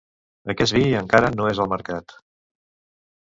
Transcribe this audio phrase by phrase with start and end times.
[0.53, 2.17] Aquest vi encara no és al mercat.